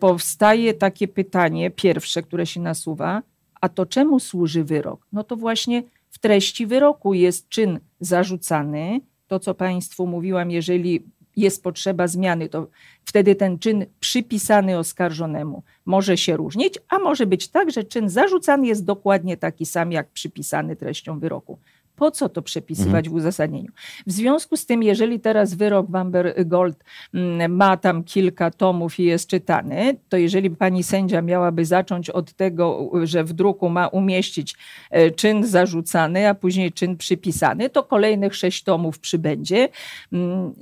powstaje 0.00 0.74
takie 0.74 1.08
pytanie, 1.08 1.70
pierwsze, 1.70 2.22
które 2.22 2.46
się 2.46 2.60
nasuwa, 2.60 3.22
a 3.64 3.68
to 3.68 3.86
czemu 3.86 4.20
służy 4.20 4.64
wyrok? 4.64 5.06
No 5.12 5.24
to 5.24 5.36
właśnie 5.36 5.82
w 6.10 6.18
treści 6.18 6.66
wyroku 6.66 7.14
jest 7.14 7.48
czyn 7.48 7.80
zarzucany, 8.00 9.00
to 9.26 9.40
co 9.40 9.54
Państwu 9.54 10.06
mówiłam, 10.06 10.50
jeżeli 10.50 11.02
jest 11.36 11.62
potrzeba 11.62 12.06
zmiany, 12.06 12.48
to 12.48 12.66
wtedy 13.04 13.34
ten 13.34 13.58
czyn 13.58 13.86
przypisany 14.00 14.78
oskarżonemu 14.78 15.62
może 15.84 16.16
się 16.16 16.36
różnić, 16.36 16.78
a 16.88 16.98
może 16.98 17.26
być 17.26 17.48
tak, 17.48 17.70
że 17.70 17.84
czyn 17.84 18.08
zarzucany 18.08 18.66
jest 18.66 18.84
dokładnie 18.84 19.36
taki 19.36 19.66
sam, 19.66 19.92
jak 19.92 20.10
przypisany 20.10 20.76
treścią 20.76 21.18
wyroku. 21.18 21.58
Po 21.96 22.10
co 22.10 22.28
to 22.28 22.42
przepisywać 22.42 23.08
w 23.08 23.14
uzasadnieniu? 23.14 23.72
W 24.06 24.12
związku 24.12 24.56
z 24.56 24.66
tym, 24.66 24.82
jeżeli 24.82 25.20
teraz 25.20 25.54
wyrok 25.54 25.90
w 25.90 25.96
Amber 25.96 26.46
Gold 26.46 26.84
mm, 27.14 27.56
ma 27.56 27.76
tam 27.76 28.04
kilka 28.04 28.50
tomów 28.50 29.00
i 29.00 29.04
jest 29.04 29.28
czytany, 29.28 29.96
to 30.08 30.16
jeżeli 30.16 30.50
pani 30.50 30.82
sędzia 30.82 31.22
miałaby 31.22 31.64
zacząć 31.64 32.10
od 32.10 32.32
tego, 32.32 32.90
że 33.04 33.24
w 33.24 33.32
druku 33.32 33.68
ma 33.68 33.88
umieścić 33.88 34.56
e, 34.90 35.10
czyn 35.10 35.46
zarzucany, 35.46 36.28
a 36.28 36.34
później 36.34 36.72
czyn 36.72 36.96
przypisany, 36.96 37.70
to 37.70 37.82
kolejnych 37.82 38.34
sześć 38.34 38.62
tomów 38.62 38.98
przybędzie. 38.98 39.68
Mm, 40.12 40.54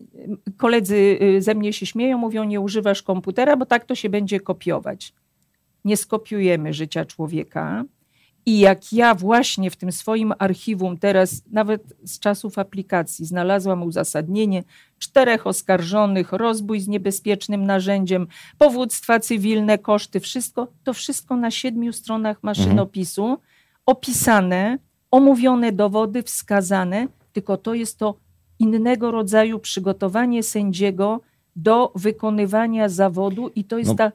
Koledzy 0.57 1.19
y, 1.23 1.43
ze 1.43 1.55
mnie 1.55 1.73
się 1.73 1.87
śmieją, 1.87 2.19
mówią, 2.19 2.45
nie 2.45 2.61
używasz 2.61 3.03
komputera, 3.03 3.57
bo 3.57 3.67
tak 3.67 3.85
to 3.85 3.95
się 3.95 4.09
będzie 4.09 4.41
kopiować. 4.41 5.13
Nie 5.85 5.97
skopiujemy 5.97 6.73
życia 6.73 7.05
człowieka. 7.05 7.85
I 8.47 8.59
jak 8.59 8.93
ja 8.93 9.15
właśnie 9.15 9.71
w 9.71 9.77
tym 9.77 9.93
swoim 9.93 10.33
archiwum 10.39 10.99
teraz, 10.99 11.43
nawet 11.51 11.83
z 12.05 12.19
czasów 12.19 12.59
aplikacji, 12.59 13.27
znalazłam 13.27 13.83
uzasadnienie 13.83 14.63
czterech 14.99 15.47
oskarżonych, 15.47 16.33
rozbój 16.33 16.81
z 16.81 16.89
niebezpiecznym 16.89 17.67
narzędziem, 17.67 18.27
powództwa 18.59 19.21
cywilne, 19.21 19.79
koszty, 19.79 20.21
wszystko, 20.21 20.69
to 20.85 20.95
wszystko 20.95 21.37
na 21.37 21.51
siedmiu 21.51 21.93
stronach 21.93 22.43
maszynopisu, 22.43 23.39
opisane, 23.87 24.79
omówione 25.11 25.73
dowody, 25.73 26.23
wskazane, 26.23 27.07
tylko 27.33 27.57
to 27.57 27.75
jest 27.75 27.99
to 27.99 28.15
innego 28.59 29.11
rodzaju 29.11 29.59
przygotowanie 29.59 30.43
sędziego 30.43 31.21
do 31.57 31.93
wykonywania 31.95 32.89
zawodu 32.89 33.51
i 33.55 33.65
to 33.65 33.79
jest 33.79 33.91
No. 33.91 33.97
ta, 33.97 34.13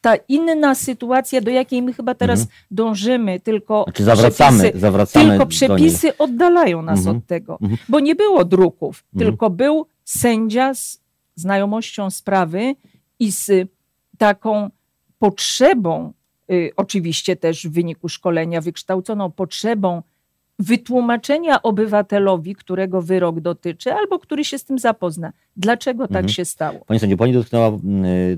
ta 0.00 0.16
inna 0.28 0.74
sytuacja, 0.74 1.40
do 1.40 1.50
jakiej 1.50 1.82
my 1.82 1.92
chyba 1.92 2.14
teraz 2.14 2.46
dążymy, 2.70 3.40
tylko 3.40 3.84
Znaczy 3.84 4.04
zawracamy, 4.04 4.58
przepisy, 4.58 4.78
zawracamy 4.80 5.28
tylko 5.30 5.46
przepisy 5.46 6.16
oddalają 6.18 6.82
nas 6.82 6.98
Mhm. 6.98 7.16
od 7.16 7.26
tego, 7.26 7.58
Mhm. 7.62 7.78
bo 7.88 8.00
nie 8.00 8.14
było 8.14 8.44
druków, 8.44 9.04
Mhm. 9.14 9.30
tylko 9.30 9.50
był 9.50 9.86
sędzia 10.04 10.74
z 10.74 11.00
znajomością 11.34 12.10
sprawy 12.10 12.74
i 13.18 13.32
z 13.32 13.68
taką 14.18 14.70
potrzebą, 15.18 16.12
y, 16.52 16.70
oczywiście 16.76 17.36
też 17.36 17.66
w 17.68 17.72
wyniku 17.72 18.08
szkolenia 18.08 18.60
wykształconą 18.60 19.30
potrzebą 19.30 20.02
wytłumaczenia 20.60 21.62
obywatelowi, 21.62 22.54
którego 22.54 23.02
wyrok 23.02 23.40
dotyczy, 23.40 23.92
albo 23.92 24.18
który 24.18 24.44
się 24.44 24.58
z 24.58 24.64
tym 24.64 24.78
zapozna. 24.78 25.32
Dlaczego 25.56 26.02
tak 26.08 26.16
Mhm. 26.16 26.28
się 26.28 26.44
stało? 26.44 26.78
Pani 26.86 27.00
sędzio, 27.00 27.16
pani 27.16 27.32
dotknęła 27.32 27.68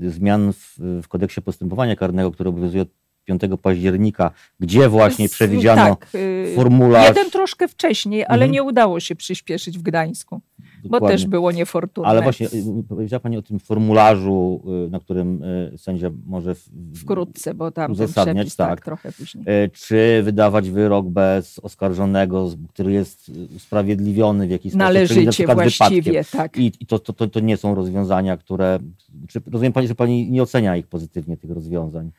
y, 0.01 0.09
zmian 0.09 0.53
w, 0.53 0.75
w 1.03 1.07
kodeksie 1.07 1.41
postępowania 1.41 1.95
karnego, 1.95 2.31
który 2.31 2.49
obowiązuje 2.49 2.81
od 2.81 2.89
5 3.25 3.41
października, 3.61 4.31
gdzie 4.59 4.89
właśnie 4.89 5.29
przewidziano 5.29 5.95
tak, 5.95 6.07
y, 6.15 6.53
formularz. 6.55 7.07
Jeden 7.07 7.31
troszkę 7.31 7.67
wcześniej, 7.67 8.23
ale 8.25 8.33
Mhm. 8.33 8.51
nie 8.51 8.63
udało 8.63 8.99
się 8.99 9.15
przyspieszyć 9.15 9.77
w 9.77 9.81
Gdańsku, 9.81 10.41
bo 10.83 10.89
Dokładnie. 10.89 11.17
też 11.17 11.27
było 11.27 11.51
niefortunne. 11.51 12.07
Ale 12.07 12.21
właśnie 12.21 12.47
y, 12.47 12.83
powiedziała 12.89 13.19
Pani 13.19 13.37
o 13.37 13.41
tym 13.41 13.59
formularzu, 13.59 14.61
y, 14.87 14.89
na 14.89 14.99
którym 14.99 15.43
y, 15.43 15.77
sędzia 15.77 16.11
może 16.25 16.55
w, 16.55 16.69
Wkrótce, 16.95 17.53
bo 17.53 17.71
tam 17.71 17.91
uzasadniać, 17.91 18.55
tak, 18.55 18.69
tak. 18.69 18.85
trochę 18.85 19.11
później. 19.11 19.45
y, 19.65 19.69
czy 19.69 20.21
wydawać 20.23 20.69
wyrok 20.69 21.05
bez 21.05 21.59
oskarżonego, 21.59 22.49
który 22.69 22.91
jest 22.91 23.29
y, 23.29 23.55
usprawiedliwiony 23.55 24.47
w 24.47 24.51
jakiś 24.51 24.71
sposób. 24.71 24.87
czyli 24.87 24.93
na 24.93 24.93
Należycie 24.93 25.45
właściwie, 25.45 26.11
wypadkiem. 26.11 26.39
tak. 26.39 26.57
I, 26.57 26.71
i 26.79 26.85
to, 26.85 26.99
to, 26.99 27.27
to, 27.27 27.39
nie 27.39 27.57
są 27.57 27.75
rozwiązania, 27.75 28.37
które. 28.37 28.79
Czy, 29.27 29.41
rozumiem 29.51 29.73
Pani, 29.73 29.87
że 29.87 29.95
Pani 29.95 30.31
nie 30.31 30.43
ocenia 30.43 30.77
ich 30.77 30.87
pozytywnie, 30.87 31.37
tych 31.37 31.51
rozwiązań. 31.51 32.11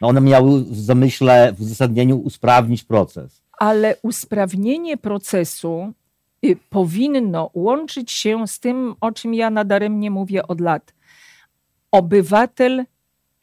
No 0.00 0.08
one 0.08 0.20
miały 0.20 0.64
w 0.64 0.80
zamyśle, 0.80 1.52
w 1.52 1.60
uzasadnieniu 1.60 2.16
usprawnić 2.16 2.84
proces. 2.84 3.42
Ale 3.58 3.96
usprawnienie 4.02 4.96
procesu 4.96 5.80
y, 5.88 5.99
powinno 6.70 7.50
łączyć 7.54 8.12
się 8.12 8.48
z 8.48 8.60
tym, 8.60 8.94
o 9.00 9.12
czym 9.12 9.34
ja 9.34 9.50
nadaremnie 9.50 10.10
mówię 10.10 10.46
od 10.46 10.60
lat. 10.60 10.94
Obywatel 11.90 12.84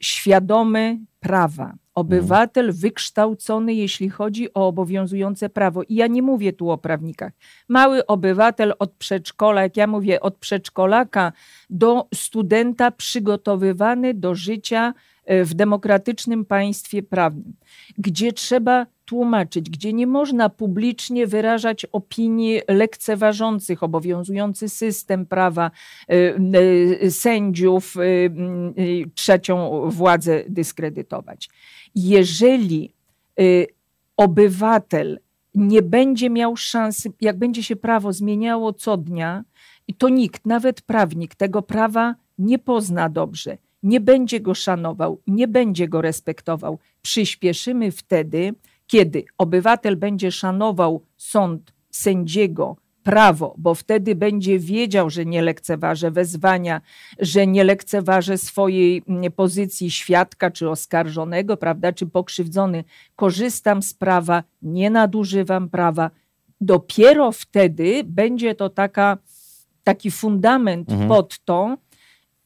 świadomy 0.00 0.98
prawa, 1.20 1.74
obywatel 1.94 2.72
wykształcony, 2.72 3.74
jeśli 3.74 4.10
chodzi 4.10 4.54
o 4.54 4.66
obowiązujące 4.68 5.48
prawo. 5.48 5.82
I 5.82 5.94
ja 5.94 6.06
nie 6.06 6.22
mówię 6.22 6.52
tu 6.52 6.70
o 6.70 6.78
prawnikach. 6.78 7.32
Mały 7.68 8.06
obywatel 8.06 8.74
od 8.78 8.92
przedszkola, 8.92 9.62
jak 9.62 9.76
ja 9.76 9.86
mówię, 9.86 10.20
od 10.20 10.36
przedszkolaka 10.36 11.32
do 11.70 12.08
studenta 12.14 12.90
przygotowywany 12.90 14.14
do 14.14 14.34
życia 14.34 14.94
e, 15.24 15.44
w 15.44 15.54
demokratycznym 15.54 16.44
państwie 16.44 17.02
prawnym, 17.02 17.56
gdzie 17.98 18.32
trzeba 18.32 18.86
tłumaczyć, 19.08 19.70
gdzie 19.70 19.92
nie 19.92 20.06
można 20.06 20.48
publicznie 20.48 21.26
wyrażać 21.26 21.84
opinii 21.84 22.60
lekceważących 22.68 23.82
obowiązujący 23.82 24.68
system 24.68 25.26
prawa, 25.26 25.70
y, 26.12 26.40
y, 27.02 27.10
sędziów, 27.10 27.96
y, 27.96 28.00
y, 28.78 29.10
trzecią 29.14 29.82
władzę 29.90 30.44
dyskredytować. 30.48 31.48
Jeżeli 31.94 32.94
obywatel 34.16 35.18
nie 35.54 35.82
będzie 35.82 36.30
miał 36.30 36.56
szansy, 36.56 37.12
jak 37.20 37.38
będzie 37.38 37.62
się 37.62 37.76
prawo 37.76 38.12
zmieniało 38.12 38.72
co 38.72 38.96
dnia, 38.96 39.44
to 39.98 40.08
nikt, 40.08 40.46
nawet 40.46 40.82
prawnik, 40.82 41.34
tego 41.34 41.62
prawa 41.62 42.14
nie 42.38 42.58
pozna 42.58 43.08
dobrze, 43.08 43.58
nie 43.82 44.00
będzie 44.00 44.40
go 44.40 44.54
szanował, 44.54 45.20
nie 45.26 45.48
będzie 45.48 45.88
go 45.88 46.00
respektował. 46.02 46.78
Przyspieszymy 47.02 47.90
wtedy, 47.90 48.54
kiedy 48.88 49.24
obywatel 49.38 49.96
będzie 49.96 50.32
szanował 50.32 51.02
sąd, 51.16 51.72
sędziego, 51.90 52.76
prawo, 53.02 53.54
bo 53.58 53.74
wtedy 53.74 54.14
będzie 54.14 54.58
wiedział, 54.58 55.10
że 55.10 55.26
nie 55.26 55.42
lekceważy 55.42 56.10
wezwania, 56.10 56.80
że 57.18 57.46
nie 57.46 57.64
lekceważy 57.64 58.38
swojej 58.38 59.02
mm, 59.08 59.32
pozycji 59.32 59.90
świadka 59.90 60.50
czy 60.50 60.70
oskarżonego, 60.70 61.56
prawda, 61.56 61.92
czy 61.92 62.06
pokrzywdzony. 62.06 62.84
Korzystam 63.16 63.82
z 63.82 63.94
prawa, 63.94 64.42
nie 64.62 64.90
nadużywam 64.90 65.68
prawa. 65.68 66.10
Dopiero 66.60 67.32
wtedy 67.32 68.02
będzie 68.04 68.54
to 68.54 68.70
taka, 68.70 69.18
taki 69.84 70.10
fundament 70.10 70.92
Mhm. 70.92 71.08
pod 71.08 71.38
to, 71.44 71.76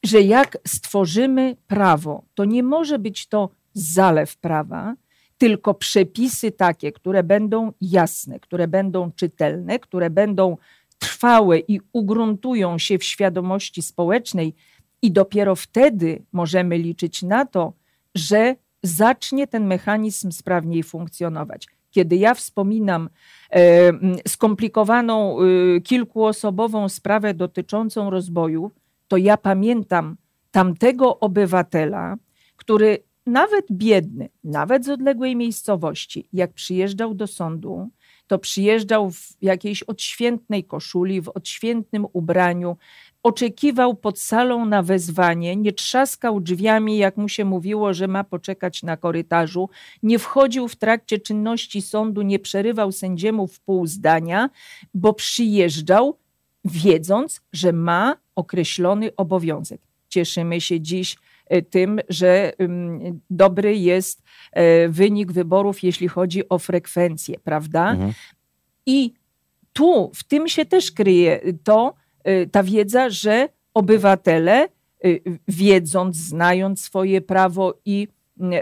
że 0.03 0.21
jak 0.21 0.57
stworzymy 0.67 1.55
prawo, 1.67 2.23
to 2.35 2.45
nie 2.45 2.63
może 2.63 2.99
być 2.99 3.27
to 3.27 3.49
zalew 3.73 4.37
prawa, 4.37 4.95
tylko 5.37 5.73
przepisy 5.73 6.51
takie, 6.51 6.91
które 6.91 7.23
będą 7.23 7.71
jasne, 7.81 8.39
które 8.39 8.67
będą 8.67 9.11
czytelne, 9.11 9.79
które 9.79 10.09
będą 10.09 10.57
trwałe 10.99 11.59
i 11.59 11.79
ugruntują 11.93 12.77
się 12.77 12.97
w 12.97 13.03
świadomości 13.03 13.81
społecznej, 13.81 14.55
i 15.03 15.11
dopiero 15.11 15.55
wtedy 15.55 16.23
możemy 16.31 16.77
liczyć 16.77 17.23
na 17.23 17.45
to, 17.45 17.73
że 18.15 18.55
zacznie 18.83 19.47
ten 19.47 19.67
mechanizm 19.67 20.31
sprawniej 20.31 20.83
funkcjonować. 20.83 21.67
Kiedy 21.91 22.15
ja 22.15 22.33
wspominam 22.33 23.09
e, 23.51 23.91
skomplikowaną 24.27 25.37
e, 25.39 25.81
kilkuosobową 25.81 26.89
sprawę 26.89 27.33
dotyczącą 27.33 28.09
rozboju, 28.09 28.71
to 29.07 29.17
ja 29.17 29.37
pamiętam 29.37 30.15
tamtego 30.51 31.19
obywatela, 31.19 32.15
który 32.55 33.03
nawet 33.25 33.65
biedny, 33.71 34.29
nawet 34.43 34.85
z 34.85 34.89
odległej 34.89 35.35
miejscowości, 35.35 36.27
jak 36.33 36.53
przyjeżdżał 36.53 37.13
do 37.13 37.27
sądu, 37.27 37.89
to 38.27 38.39
przyjeżdżał 38.39 39.11
w 39.11 39.33
jakiejś 39.41 39.83
odświętnej 39.83 40.63
koszuli, 40.63 41.21
w 41.21 41.29
odświętnym 41.29 42.05
ubraniu, 42.13 42.77
oczekiwał 43.23 43.95
pod 43.95 44.19
salą 44.19 44.65
na 44.65 44.83
wezwanie, 44.83 45.55
nie 45.55 45.73
trzaskał 45.73 46.41
drzwiami, 46.41 46.97
jak 46.97 47.17
mu 47.17 47.29
się 47.29 47.45
mówiło, 47.45 47.93
że 47.93 48.07
ma 48.07 48.23
poczekać 48.23 48.83
na 48.83 48.97
korytarzu, 48.97 49.69
nie 50.03 50.19
wchodził 50.19 50.67
w 50.67 50.75
trakcie 50.75 51.19
czynności 51.19 51.81
sądu, 51.81 52.21
nie 52.21 52.39
przerywał 52.39 52.91
sędziemu 52.91 53.47
w 53.47 53.59
pół 53.59 53.87
zdania, 53.87 54.49
bo 54.93 55.13
przyjeżdżał 55.13 56.17
wiedząc, 56.65 57.41
że 57.53 57.73
ma 57.73 58.15
określony 58.35 59.15
obowiązek. 59.15 59.81
Cieszymy 60.09 60.61
się 60.61 60.81
dziś 60.81 61.17
tym, 61.69 61.99
że 62.09 62.53
dobry 63.29 63.77
jest 63.77 64.23
e, 64.51 64.89
wynik 64.89 65.31
wyborów, 65.31 65.83
jeśli 65.83 66.07
chodzi 66.07 66.49
o 66.49 66.59
frekwencję, 66.59 67.39
prawda? 67.39 67.91
Mhm. 67.91 68.13
I 68.85 69.13
tu, 69.73 70.11
w 70.15 70.23
tym 70.23 70.47
się 70.47 70.65
też 70.65 70.91
kryje 70.91 71.41
to, 71.63 71.93
Y, 72.27 72.49
ta 72.51 72.63
wiedza, 72.63 73.09
że 73.09 73.49
obywatele, 73.73 74.67
wiedząc, 75.47 76.15
znając 76.15 76.81
swoje 76.81 77.21
prawo 77.21 77.73
i 77.85 78.07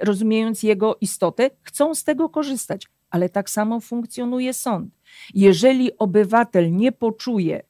rozumiejąc 0.02 0.64
jego 0.64 0.98
istotę, 1.02 1.50
chcą 1.62 1.96
z 1.96 2.04
tego 2.04 2.30
korzystać. 2.30 2.88
Ale 3.10 3.30
tak 3.30 3.50
samo 3.50 3.80
funkcjonuje 3.80 4.54
sąd. 4.54 4.94
Jeżeli 5.34 5.98
obywatel 5.98 6.76
nie 6.76 6.92
poczuje, 6.92 7.64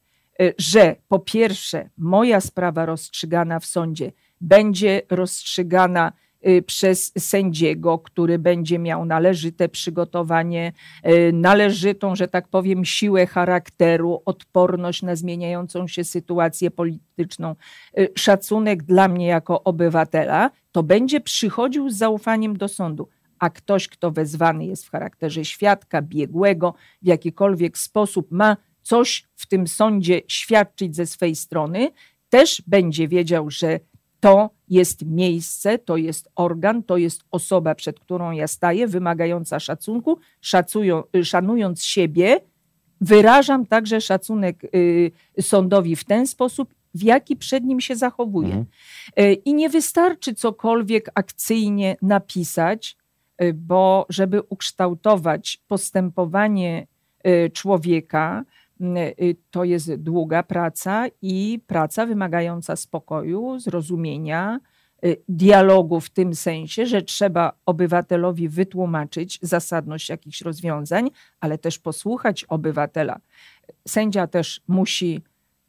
że 0.57 0.95
po 1.07 1.19
pierwsze 1.19 1.89
moja 1.97 2.41
sprawa 2.41 2.85
rozstrzygana 2.85 3.59
w 3.59 3.65
sądzie 3.65 4.11
będzie 4.41 5.01
rozstrzygana 5.09 6.11
Y, 6.47 6.61
przez 6.61 7.11
sędziego, 7.17 7.99
który 7.99 8.39
będzie 8.39 8.79
miał 8.79 9.05
należyte 9.05 9.69
przygotowanie, 9.69 10.73
y, 11.07 11.33
należytą, 11.33 12.15
że 12.15 12.27
tak 12.27 12.47
powiem, 12.47 12.85
siłę 12.85 13.27
charakteru, 13.27 14.21
odporność 14.25 15.01
na 15.01 15.15
zmieniającą 15.15 15.87
się 15.87 16.03
sytuację 16.03 16.71
polityczną, 16.71 17.55
y, 17.99 18.09
szacunek 18.15 18.83
dla 18.83 19.07
mnie 19.07 19.27
jako 19.27 19.63
obywatela, 19.63 20.51
to 20.71 20.83
będzie 20.83 21.21
przychodził 21.21 21.89
z 21.89 21.97
zaufaniem 21.97 22.57
do 22.57 22.67
sądu. 22.67 23.07
A 23.39 23.49
ktoś, 23.49 23.87
kto 23.87 24.11
wezwany 24.11 24.65
jest 24.65 24.85
w 24.85 24.91
charakterze 24.91 25.45
świadka, 25.45 26.01
biegłego, 26.01 26.73
w 27.01 27.07
jakikolwiek 27.07 27.77
sposób 27.77 28.31
ma 28.31 28.57
coś 28.81 29.23
w 29.35 29.47
tym 29.47 29.67
sądzie 29.67 30.21
świadczyć 30.27 30.95
ze 30.95 31.05
swej 31.05 31.35
strony, 31.35 31.91
też 32.29 32.63
będzie 32.67 33.07
wiedział, 33.07 33.49
że 33.49 33.79
to 34.21 34.49
jest 34.69 35.05
miejsce, 35.05 35.77
to 35.77 35.97
jest 35.97 36.29
organ, 36.35 36.83
to 36.83 36.97
jest 36.97 37.21
osoba, 37.31 37.75
przed 37.75 37.99
którą 37.99 38.31
ja 38.31 38.47
staję, 38.47 38.87
wymagająca 38.87 39.59
szacunku, 39.59 40.19
szacują, 40.41 41.03
y, 41.15 41.25
szanując 41.25 41.83
siebie, 41.83 42.39
wyrażam 43.01 43.65
także 43.65 44.01
szacunek 44.01 44.63
y, 44.75 45.11
sądowi 45.41 45.95
w 45.95 46.03
ten 46.03 46.27
sposób, 46.27 46.73
w 46.93 47.03
jaki 47.03 47.35
przed 47.35 47.63
nim 47.63 47.81
się 47.81 47.95
zachowuje. 47.95 48.47
Mhm. 48.47 48.65
Y, 49.19 49.33
I 49.33 49.53
nie 49.53 49.69
wystarczy 49.69 50.33
cokolwiek 50.33 51.11
akcyjnie 51.15 51.97
napisać, 52.01 52.97
bo 53.53 54.05
żeby 54.09 54.41
ukształtować 54.41 55.61
postępowanie 55.67 56.87
człowieka, 57.53 58.45
Y, 58.45 58.60
to 59.51 59.63
jest 59.63 59.95
długa 59.95 60.43
praca 60.43 61.05
i 61.21 61.59
praca 61.67 62.05
wymagająca 62.05 62.75
spokoju, 62.75 63.59
zrozumienia, 63.59 64.59
y, 65.05 65.21
dialogu 65.29 65.99
w 65.99 66.09
tym 66.09 66.35
sensie, 66.35 66.85
że 66.85 67.01
trzeba 67.01 67.51
obywatelowi 67.65 68.49
wytłumaczyć 68.49 69.39
zasadność 69.41 70.09
jakichś 70.09 70.41
rozwiązań, 70.41 71.09
ale 71.39 71.57
też 71.57 71.79
posłuchać 71.79 72.43
obywatela. 72.43 73.19
Sędzia 73.87 74.27
też 74.27 74.61
musi 74.67 75.21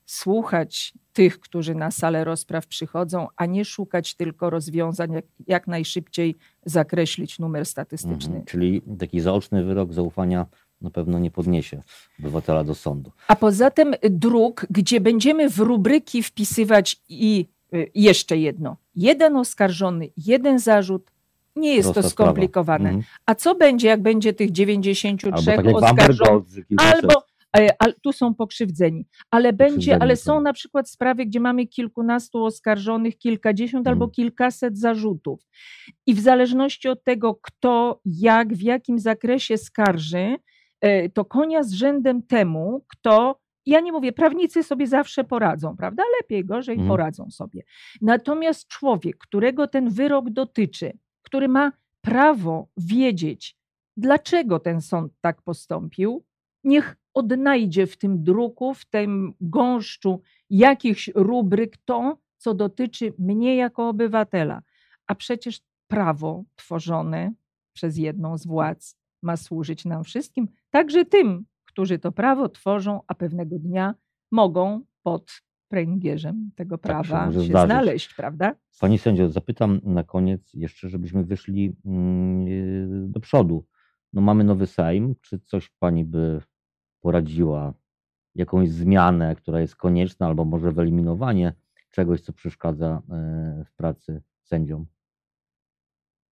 słuchać 0.06 0.94
tych, 1.12 1.40
którzy 1.40 1.74
na 1.74 1.90
salę 1.90 2.24
rozpraw 2.24 2.66
przychodzą, 2.66 3.28
a 3.36 3.46
nie 3.46 3.64
szukać 3.64 4.14
tylko 4.14 4.50
rozwiązań, 4.50 5.12
jak, 5.12 5.24
jak 5.46 5.66
najszybciej 5.66 6.36
zakreślić 6.64 7.38
numer 7.38 7.66
statystyczny. 7.66 8.26
Mhm, 8.26 8.44
czyli 8.44 8.82
taki 8.98 9.20
zaoczny 9.20 9.64
wyrok 9.64 9.92
zaufania 9.92 10.46
na 10.82 10.90
pewno 10.90 11.18
nie 11.18 11.30
podniesie 11.30 11.82
obywatela 12.18 12.64
do 12.64 12.74
sądu. 12.74 13.10
A 13.28 13.36
poza 13.36 13.70
tym 13.70 13.94
druk, 14.10 14.66
gdzie 14.70 15.00
będziemy 15.00 15.50
w 15.50 15.58
rubryki 15.58 16.22
wpisywać 16.22 17.00
i 17.08 17.46
y, 17.74 17.90
jeszcze 17.94 18.36
jedno. 18.36 18.76
Jeden 18.94 19.36
oskarżony, 19.36 20.08
jeden 20.16 20.58
zarzut, 20.58 21.12
nie 21.56 21.74
jest 21.74 21.92
Prosta 21.92 22.02
to 22.02 22.10
skomplikowane. 22.10 22.88
Mhm. 22.88 23.04
A 23.26 23.34
co 23.34 23.54
będzie, 23.54 23.88
jak 23.88 24.02
będzie 24.02 24.32
tych 24.32 24.50
93 24.50 25.52
albo 25.52 25.80
tak 25.80 25.90
oskarżonych? 25.90 26.44
Albo, 26.76 27.24
e, 27.56 27.92
tu 28.02 28.12
są 28.12 28.34
pokrzywdzeni, 28.34 29.06
ale 29.30 29.52
będzie, 29.52 30.02
ale 30.02 30.16
są 30.16 30.40
na 30.40 30.52
przykład 30.52 30.90
sprawy, 30.90 31.26
gdzie 31.26 31.40
mamy 31.40 31.66
kilkunastu 31.66 32.44
oskarżonych, 32.44 33.18
kilkadziesiąt 33.18 33.88
albo 33.88 34.04
mhm. 34.04 34.14
kilkaset 34.14 34.78
zarzutów. 34.78 35.40
I 36.06 36.14
w 36.14 36.20
zależności 36.20 36.88
od 36.88 37.04
tego, 37.04 37.38
kto, 37.42 38.00
jak, 38.04 38.54
w 38.54 38.62
jakim 38.62 38.98
zakresie 38.98 39.58
skarży, 39.58 40.36
to 41.14 41.24
konia 41.24 41.62
z 41.62 41.72
rzędem 41.72 42.22
temu, 42.22 42.84
kto 42.88 43.42
ja 43.66 43.80
nie 43.80 43.92
mówię, 43.92 44.12
prawnicy 44.12 44.62
sobie 44.62 44.86
zawsze 44.86 45.24
poradzą, 45.24 45.76
prawda? 45.76 46.02
Lepiej, 46.20 46.44
gorzej 46.44 46.76
mm. 46.76 46.88
poradzą 46.88 47.30
sobie. 47.30 47.62
Natomiast 48.00 48.68
człowiek, 48.68 49.18
którego 49.18 49.68
ten 49.68 49.90
wyrok 49.90 50.30
dotyczy, 50.30 50.98
który 51.22 51.48
ma 51.48 51.72
prawo 52.00 52.68
wiedzieć, 52.76 53.56
dlaczego 53.96 54.60
ten 54.60 54.80
sąd 54.80 55.12
tak 55.20 55.42
postąpił, 55.42 56.24
niech 56.64 56.96
odnajdzie 57.14 57.86
w 57.86 57.96
tym 57.96 58.24
druku, 58.24 58.74
w 58.74 58.84
tym 58.84 59.34
gąszczu 59.40 60.20
jakichś 60.50 61.10
rubryk 61.14 61.76
to, 61.76 62.18
co 62.36 62.54
dotyczy 62.54 63.12
mnie 63.18 63.56
jako 63.56 63.88
obywatela. 63.88 64.62
A 65.06 65.14
przecież 65.14 65.60
prawo 65.88 66.44
tworzone 66.56 67.32
przez 67.72 67.96
jedną 67.96 68.38
z 68.38 68.46
władz 68.46 68.96
ma 69.22 69.36
służyć 69.36 69.84
nam 69.84 70.04
wszystkim, 70.04 70.48
także 70.72 71.04
tym, 71.04 71.44
którzy 71.64 71.98
to 71.98 72.12
prawo 72.12 72.48
tworzą, 72.48 73.00
a 73.06 73.14
pewnego 73.14 73.58
dnia 73.58 73.94
mogą 74.30 74.84
pod 75.02 75.42
pręgierzem 75.68 76.50
tego 76.54 76.78
prawa 76.78 77.24
tak 77.24 77.34
się, 77.34 77.40
się 77.40 77.64
znaleźć, 77.64 78.14
prawda? 78.14 78.54
Pani 78.80 78.98
sędzio, 78.98 79.28
zapytam 79.28 79.80
na 79.84 80.04
koniec 80.04 80.54
jeszcze, 80.54 80.88
żebyśmy 80.88 81.24
wyszli 81.24 81.76
mm, 81.84 83.12
do 83.12 83.20
przodu. 83.20 83.66
No 84.12 84.20
mamy 84.20 84.44
nowy 84.44 84.66
Sejm, 84.66 85.14
czy 85.20 85.38
coś 85.38 85.70
pani 85.70 86.04
by 86.04 86.40
poradziła, 87.00 87.74
jakąś 88.34 88.70
zmianę, 88.70 89.36
która 89.36 89.60
jest 89.60 89.76
konieczna, 89.76 90.26
albo 90.26 90.44
może 90.44 90.72
wyeliminowanie 90.72 91.52
czegoś, 91.90 92.20
co 92.20 92.32
przeszkadza 92.32 93.02
e, 93.10 93.64
w 93.64 93.72
pracy 93.72 94.22
sędziom? 94.42 94.86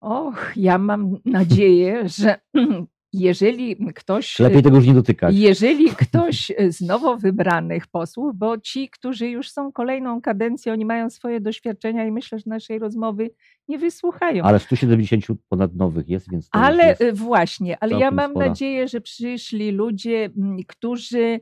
Och, 0.00 0.53
ja 0.57 0.79
mam 0.79 1.16
nadzieję, 1.24 2.09
że 2.09 2.40
jeżeli 3.12 3.77
ktoś. 3.94 4.38
Lepiej 4.38 4.62
tego 4.62 4.77
już 4.77 4.87
nie 4.87 4.94
dotykać. 4.94 5.35
Jeżeli 5.37 5.90
ktoś 6.07 6.53
z 6.68 6.81
nowo 6.81 7.16
wybranych 7.16 7.87
posłów, 7.87 8.37
bo 8.37 8.59
ci, 8.59 8.90
którzy 8.90 9.29
już 9.29 9.51
są 9.51 9.73
kolejną 9.73 10.20
kadencję, 10.20 10.73
oni 10.73 10.85
mają 10.85 11.11
swoje 11.11 11.40
doświadczenia 11.40 12.07
i 12.07 12.12
myślę, 12.12 12.38
że 12.38 12.44
naszej 12.46 12.79
rozmowy 12.79 13.31
nie 13.68 13.79
wysłuchają. 13.79 14.44
Ale 14.44 14.59
170 14.59 15.25
ponad 15.49 15.75
nowych 15.75 16.09
jest, 16.09 16.31
więc. 16.31 16.49
ale 16.51 16.96
jest 17.01 17.18
właśnie, 17.18 17.77
ale 17.81 17.99
ja 17.99 18.11
mam 18.11 18.31
spora. 18.31 18.46
nadzieję, 18.46 18.88
że 18.88 19.01
przyszli 19.01 19.70
ludzie, 19.70 20.31
którzy 20.66 21.20
E, 21.31 21.40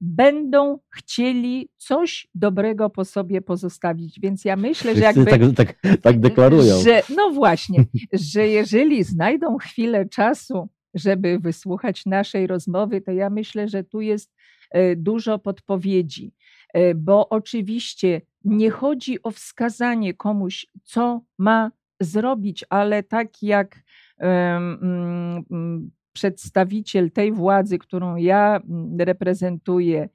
będą 0.00 0.78
chcieli 0.90 1.68
coś 1.76 2.28
dobrego 2.34 2.90
po 2.90 3.04
sobie 3.04 3.42
pozostawić. 3.42 4.20
Więc 4.20 4.44
ja 4.44 4.56
myślę, 4.56 4.94
że 4.94 5.00
jakby. 5.10 5.24
Tak, 5.24 5.40
tak, 5.56 5.96
tak 6.02 6.20
deklarują. 6.20 6.80
Że, 6.80 7.02
no 7.16 7.30
właśnie, 7.30 7.84
że 8.12 8.48
jeżeli 8.48 9.04
znajdą 9.04 9.56
chwilę 9.56 10.06
czasu, 10.08 10.68
żeby 10.94 11.38
wysłuchać 11.38 12.06
naszej 12.06 12.46
rozmowy, 12.46 13.00
to 13.00 13.12
ja 13.12 13.30
myślę, 13.30 13.68
że 13.68 13.84
tu 13.84 14.00
jest 14.00 14.34
e, 14.70 14.96
dużo 14.96 15.38
podpowiedzi. 15.38 16.32
E, 16.74 16.94
bo 16.94 17.28
oczywiście 17.28 18.20
nie 18.44 18.70
chodzi 18.70 19.22
o 19.22 19.30
wskazanie 19.30 20.14
komuś, 20.14 20.66
co 20.84 21.20
ma 21.38 21.70
zrobić, 22.00 22.64
ale 22.70 23.02
tak 23.02 23.42
jak 23.42 23.82
um, 24.18 25.90
przedstawiciel 26.12 27.10
tej 27.10 27.32
władzy, 27.32 27.78
którą 27.78 28.16
ja 28.16 28.60
reprezentuję, 28.98 30.08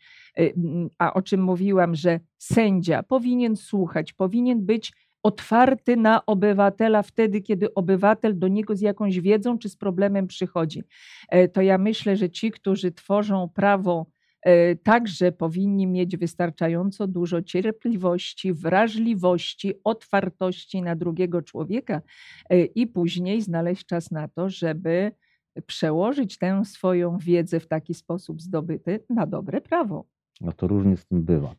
a 0.97 1.13
o 1.13 1.21
czym 1.21 1.43
mówiłam, 1.43 1.95
że 1.95 2.19
sędzia 2.37 3.03
powinien 3.03 3.55
słuchać, 3.55 4.13
powinien 4.13 4.65
być 4.65 4.93
otwarty 5.23 5.97
na 5.97 6.25
obywatela 6.25 7.03
wtedy, 7.03 7.41
kiedy 7.41 7.73
obywatel 7.73 8.39
do 8.39 8.47
niego 8.47 8.75
z 8.75 8.81
jakąś 8.81 9.19
wiedzą 9.19 9.57
czy 9.57 9.69
z 9.69 9.75
problemem 9.75 10.27
przychodzi. 10.27 10.83
E, 11.29 11.47
to 11.47 11.61
ja 11.61 11.77
myślę, 11.77 12.17
że 12.17 12.29
ci, 12.29 12.51
którzy 12.51 12.91
tworzą 12.91 13.49
prawo, 13.49 14.05
e, 14.41 14.75
także 14.75 15.31
powinni 15.31 15.87
mieć 15.87 16.17
wystarczająco 16.17 17.07
dużo 17.07 17.41
cierpliwości, 17.41 18.53
wrażliwości, 18.53 19.73
otwartości 19.83 20.81
na 20.81 20.95
drugiego 20.95 21.41
człowieka 21.41 22.01
e, 22.49 22.65
i 22.65 22.87
później 22.87 23.41
znaleźć 23.41 23.85
czas 23.85 24.11
na 24.11 24.27
to, 24.27 24.49
żeby 24.49 25.11
przełożyć 25.61 26.37
tę 26.37 26.65
swoją 26.65 27.17
wiedzę 27.17 27.59
w 27.59 27.67
taki 27.67 27.93
sposób 27.93 28.41
zdobyty 28.41 28.99
na 29.09 29.27
dobre 29.27 29.61
prawo. 29.61 30.05
No 30.41 30.51
to 30.51 30.67
różnie 30.67 30.97
z 30.97 31.05
tym 31.05 31.23
bywa. 31.23 31.55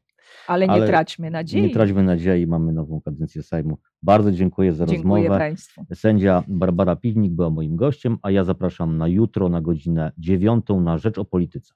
Ale 0.49 0.67
nie 0.67 0.73
Ale 0.73 0.87
traćmy 0.87 1.31
nadziei. 1.31 1.63
Nie 1.63 1.71
traćmy 1.71 2.03
nadziei, 2.03 2.47
mamy 2.47 2.73
nową 2.73 3.01
kadencję 3.01 3.43
Sejmu. 3.43 3.79
Bardzo 4.03 4.33
dziękuję 4.33 4.73
za 4.73 4.87
dziękuję 4.87 5.23
rozmowę. 5.23 5.39
Państwu. 5.39 5.85
Sędzia 5.95 6.45
Barbara 6.49 6.97
Piwnik 6.97 7.33
była 7.33 7.51
moim 7.51 7.77
gościem, 7.77 8.19
a 8.23 8.31
ja 8.31 8.45
zapraszam 8.45 8.99
na 8.99 9.09
jutro 9.09 9.49
na 9.49 9.61
godzinę 9.61 10.13
dziewiątą 10.19 10.81
na 10.81 10.99
Rzecz 10.99 11.19
o 11.19 11.25
Polityce. 11.25 11.75